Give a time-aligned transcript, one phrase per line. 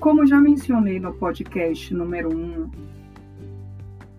[0.00, 2.70] Como já mencionei no podcast número 1,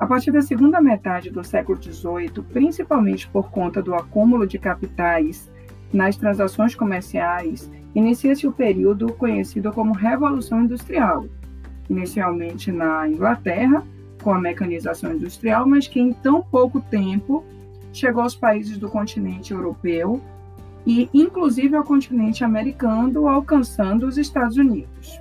[0.00, 5.48] a partir da segunda metade do século XVIII, principalmente por conta do acúmulo de capitais
[5.92, 11.24] nas transações comerciais, inicia-se o período conhecido como Revolução Industrial,
[11.88, 13.86] inicialmente na Inglaterra,
[14.24, 17.44] com a mecanização industrial, mas que em tão pouco tempo
[17.92, 20.20] chegou aos países do continente europeu
[20.84, 25.20] e, inclusive, ao continente americano, alcançando os Estados Unidos.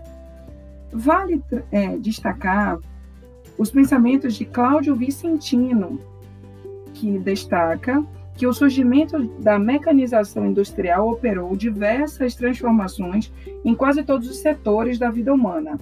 [0.92, 2.80] Vale é, destacar
[3.58, 6.00] os pensamentos de Cláudio Vicentino,
[6.94, 8.04] que destaca
[8.36, 13.32] que o surgimento da mecanização industrial operou diversas transformações
[13.66, 15.78] em quase todos os setores da vida humana.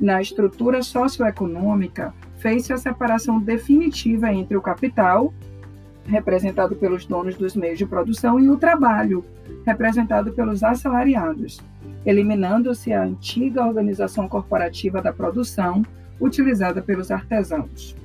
[0.00, 5.32] Na estrutura socioeconômica, fez-se a separação definitiva entre o capital,
[6.06, 9.22] representado pelos donos dos meios de produção, e o trabalho,
[9.64, 11.60] representado pelos assalariados,
[12.04, 15.82] eliminando-se a antiga organização corporativa da produção
[16.20, 17.96] utilizada pelos artesãos.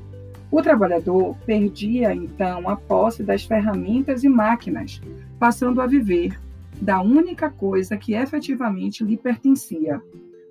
[0.51, 4.99] O trabalhador perdia então a posse das ferramentas e máquinas,
[5.37, 6.39] passando a viver
[6.81, 10.01] da única coisa que efetivamente lhe pertencia,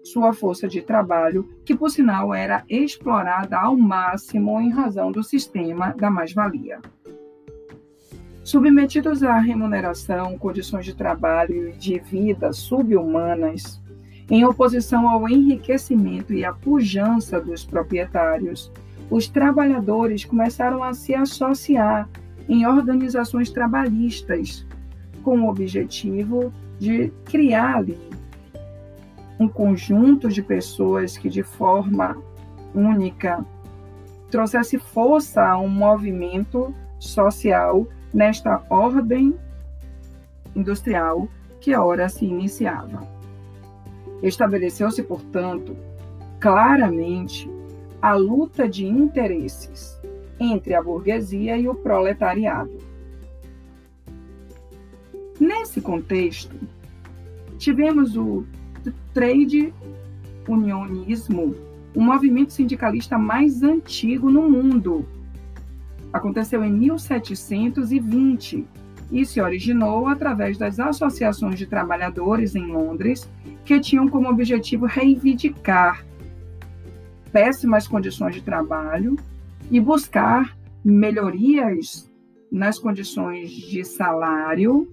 [0.04, 5.94] sua força de trabalho, que por sinal era explorada ao máximo em razão do sistema
[5.94, 6.80] da mais-valia.
[8.48, 13.78] Submetidos à remuneração, condições de trabalho e de vida subhumanas,
[14.30, 18.72] em oposição ao enriquecimento e à pujança dos proprietários,
[19.10, 22.08] os trabalhadores começaram a se associar
[22.48, 24.66] em organizações trabalhistas,
[25.22, 27.98] com o objetivo de criar ali
[29.38, 32.16] um conjunto de pessoas que, de forma
[32.74, 33.44] única,
[34.30, 37.86] trouxesse força a um movimento social
[38.18, 39.32] nesta ordem
[40.56, 41.28] industrial
[41.60, 43.06] que ora se iniciava.
[44.20, 45.76] Estabeleceu-se, portanto,
[46.40, 47.48] claramente
[48.02, 50.00] a luta de interesses
[50.40, 52.76] entre a burguesia e o proletariado.
[55.38, 56.56] Nesse contexto,
[57.56, 58.44] tivemos o
[59.14, 59.72] trade
[60.48, 61.54] unionismo,
[61.94, 65.06] o movimento sindicalista mais antigo no mundo,
[66.12, 68.66] Aconteceu em 1720
[69.10, 73.28] e se originou através das associações de trabalhadores em Londres,
[73.64, 76.04] que tinham como objetivo reivindicar
[77.32, 79.16] péssimas condições de trabalho
[79.70, 82.10] e buscar melhorias
[82.50, 84.88] nas condições de salário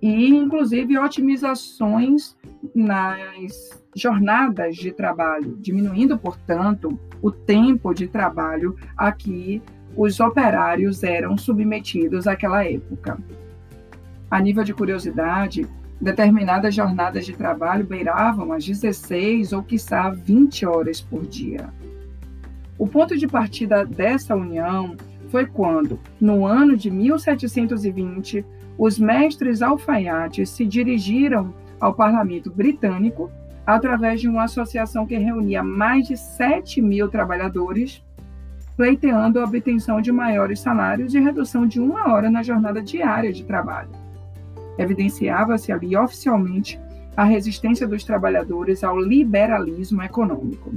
[0.00, 2.36] e, inclusive, otimizações
[2.74, 9.62] nas jornadas de trabalho, diminuindo, portanto, o tempo de trabalho aqui
[9.96, 13.18] os operários eram submetidos àquela época.
[14.30, 15.66] A nível de curiosidade,
[16.00, 21.68] determinadas jornadas de trabalho beiravam as 16 ou, quiçá, 20 horas por dia.
[22.78, 24.96] O ponto de partida dessa união
[25.28, 28.44] foi quando, no ano de 1720,
[28.76, 33.30] os mestres alfaiates se dirigiram ao parlamento britânico
[33.66, 38.02] através de uma associação que reunia mais de 7 mil trabalhadores
[38.82, 43.44] pleiteando a obtenção de maiores salários e redução de uma hora na jornada diária de
[43.44, 43.90] trabalho.
[44.76, 46.80] Evidenciava-se ali oficialmente
[47.16, 50.74] a resistência dos trabalhadores ao liberalismo econômico.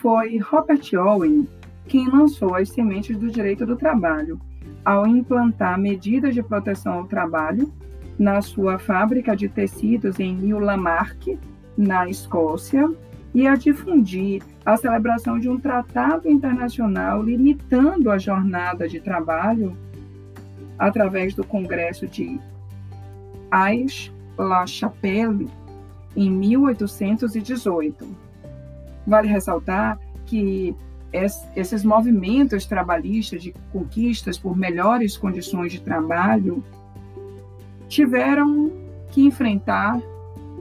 [0.00, 1.48] Foi Robert Owen
[1.88, 4.38] quem lançou as sementes do direito do trabalho,
[4.84, 7.72] ao implantar medidas de proteção ao trabalho
[8.18, 11.38] na sua fábrica de tecidos em New Lamarck,
[11.76, 12.90] na Escócia,
[13.34, 19.76] e a difundir a celebração de um tratado internacional limitando a jornada de trabalho
[20.78, 22.38] através do Congresso de
[23.50, 25.48] Aix-la-Chapelle
[26.16, 28.06] em 1818.
[29.06, 30.74] Vale ressaltar que
[31.54, 36.64] esses movimentos trabalhistas de conquistas por melhores condições de trabalho
[37.88, 38.72] tiveram
[39.10, 40.00] que enfrentar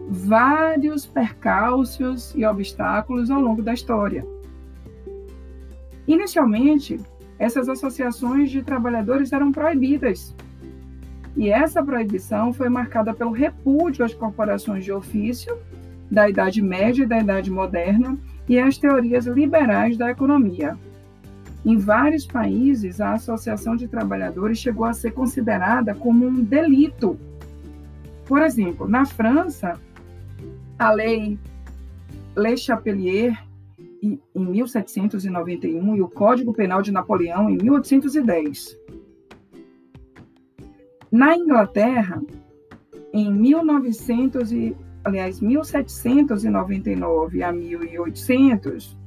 [0.10, 4.26] vários percalços e obstáculos ao longo da história.
[6.08, 7.00] Inicialmente,
[7.40, 10.36] essas associações de trabalhadores eram proibidas.
[11.36, 15.58] E essa proibição foi marcada pelo repúdio às corporações de ofício
[16.12, 18.18] da Idade Média e da Idade Moderna
[18.48, 20.78] e às teorias liberais da economia.
[21.66, 27.18] Em vários países, a associação de trabalhadores chegou a ser considerada como um delito.
[28.26, 29.80] Por exemplo, na França,
[30.78, 31.40] a lei
[32.36, 33.42] Le Chapelier
[34.02, 38.78] em 1791 e o Código Penal de Napoleão em 1810.
[41.10, 42.22] Na Inglaterra,
[43.14, 44.76] em 1900 e,
[45.06, 48.98] aliás, 1799 a 1800,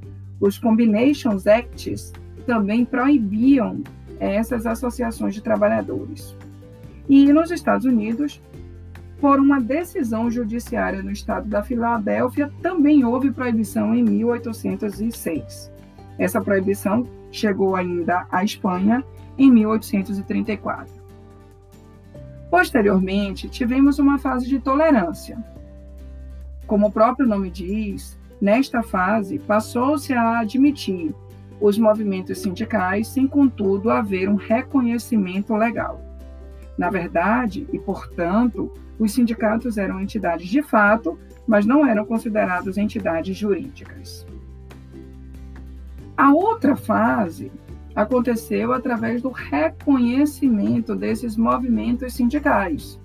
[0.40, 2.14] os Combinations Acts
[2.46, 3.82] também proibiam
[4.18, 6.34] essas associações de trabalhadores.
[7.08, 8.40] E nos Estados Unidos,
[9.20, 15.72] por uma decisão judiciária no estado da Filadélfia, também houve proibição em 1806.
[16.18, 19.04] Essa proibição chegou ainda à Espanha
[19.36, 20.94] em 1834.
[22.50, 25.36] Posteriormente, tivemos uma fase de tolerância.
[26.66, 31.14] Como o próprio nome diz, nesta fase passou-se a admitir
[31.60, 36.00] os movimentos sindicais sem, contudo, haver um reconhecimento legal.
[36.76, 43.36] Na verdade, e portanto, os sindicatos eram entidades de fato, mas não eram considerados entidades
[43.36, 44.26] jurídicas.
[46.16, 47.52] A outra fase
[47.94, 53.00] aconteceu através do reconhecimento desses movimentos sindicais.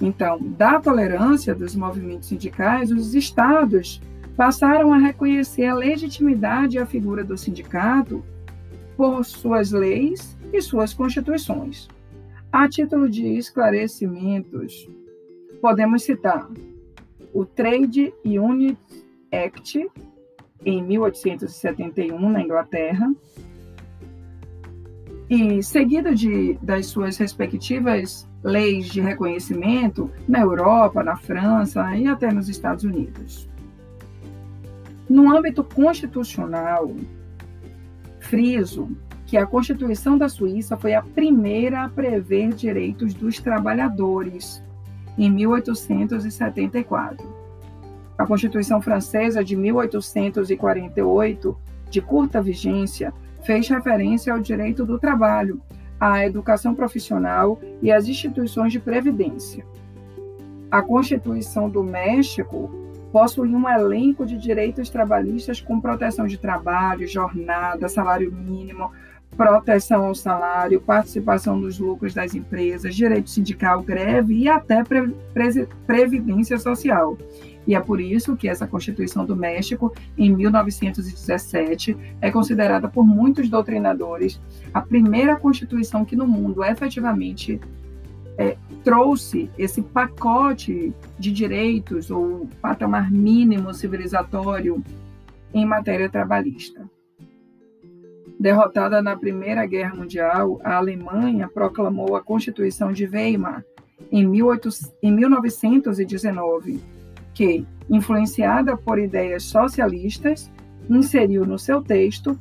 [0.00, 4.00] Então, da tolerância dos movimentos sindicais, os estados
[4.36, 8.24] passaram a reconhecer a legitimidade e a figura do sindicato
[8.96, 11.88] por suas leis e suas constituições.
[12.50, 14.88] A título de esclarecimentos,
[15.60, 16.48] podemos citar
[17.32, 18.78] o Trade Unit
[19.32, 19.88] Act,
[20.64, 23.12] em 1871, na Inglaterra,
[25.30, 32.30] e seguido de, das suas respectivas leis de reconhecimento na Europa, na França e até
[32.30, 33.48] nos Estados Unidos.
[35.08, 36.94] No âmbito constitucional,
[38.20, 38.94] friso
[39.26, 44.62] que a Constituição da Suíça foi a primeira a prever direitos dos trabalhadores,
[45.16, 47.42] em 1874.
[48.18, 51.56] A Constituição Francesa de 1848,
[51.90, 53.12] de curta vigência,
[53.42, 55.60] fez referência ao direito do trabalho,
[55.98, 59.64] à educação profissional e às instituições de previdência.
[60.70, 62.70] A Constituição do México
[63.12, 68.90] possui um elenco de direitos trabalhistas com proteção de trabalho, jornada, salário mínimo,
[69.36, 75.14] proteção ao salário, participação nos lucros das empresas, direito sindical, greve e até pre
[75.86, 77.16] previdência social.
[77.66, 83.48] E é por isso que essa Constituição do México, em 1917, é considerada por muitos
[83.48, 84.40] doutrinadores
[84.74, 87.60] a primeira Constituição que no mundo efetivamente
[88.38, 94.82] é, trouxe esse pacote de direitos ou patamar mínimo civilizatório
[95.52, 96.88] em matéria trabalhista.
[98.38, 103.64] Derrotada na Primeira Guerra Mundial, a Alemanha proclamou a Constituição de Weimar
[104.10, 104.68] em, 18,
[105.02, 106.80] em 1919,
[107.32, 110.50] que, influenciada por ideias socialistas,
[110.90, 112.36] inseriu no seu texto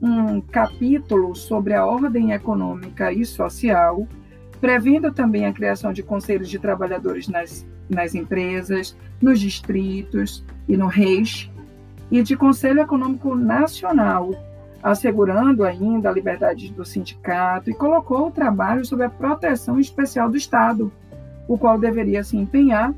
[0.00, 4.06] um capítulo sobre a ordem econômica e social,
[4.60, 10.86] prevendo também a criação de conselhos de trabalhadores nas, nas empresas, nos distritos e no
[10.86, 11.50] Reich,
[12.10, 14.30] e de Conselho Econômico Nacional,
[14.82, 20.36] assegurando ainda a liberdade do sindicato e colocou o trabalho sob a proteção especial do
[20.36, 20.92] Estado,
[21.48, 22.94] o qual deveria se empenhar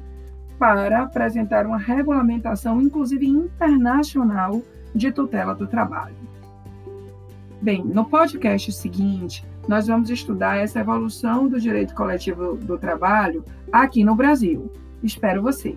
[0.58, 4.60] para apresentar uma regulamentação, inclusive internacional,
[4.94, 6.17] de tutela do trabalho.
[7.60, 14.03] Bem, no podcast seguinte, nós vamos estudar essa evolução do direito coletivo do trabalho aqui
[14.03, 14.72] no Brasil.
[15.03, 15.77] Espero você!